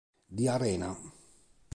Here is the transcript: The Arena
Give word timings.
The 0.33 0.49
Arena 0.49 0.97